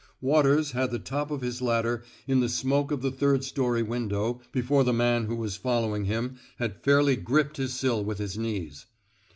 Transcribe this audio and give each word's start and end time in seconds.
Waters 0.19 0.71
had 0.71 0.89
the 0.89 0.97
top 0.97 1.29
of 1.29 1.41
his 1.41 1.61
ladder 1.61 2.01
in 2.25 2.39
the 2.39 2.49
smoke 2.49 2.91
of 2.91 3.03
the 3.03 3.11
third 3.11 3.43
story 3.43 3.83
window 3.83 4.41
before 4.51 4.83
the 4.83 4.91
man 4.93 5.25
who 5.25 5.35
was 5.35 5.57
following 5.57 6.05
him 6.05 6.39
had 6.57 6.81
fairly 6.81 7.15
gripped 7.15 7.57
his 7.57 7.75
sill 7.75 8.03
with 8.03 8.17
his 8.17 8.35
knees. 8.35 8.87